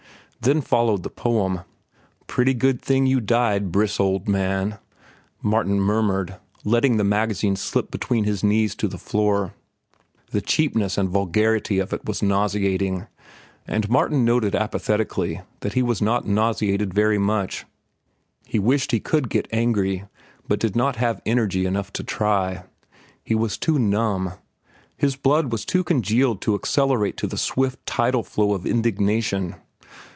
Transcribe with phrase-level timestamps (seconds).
[0.43, 1.59] Then followed the poem.
[2.25, 4.79] "Pretty good thing you died, Briss, old man,"
[5.39, 9.53] Martin murmured, letting the magazine slip between his knees to the floor.
[10.31, 13.05] The cheapness and vulgarity of it was nauseating,
[13.67, 17.67] and Martin noted apathetically that he was not nauseated very much.
[18.47, 20.05] He wished he could get angry,
[20.47, 22.63] but did not have energy enough to try.
[23.23, 24.33] He was too numb.
[24.97, 29.53] His blood was too congealed to accelerate to the swift tidal flow of indignation.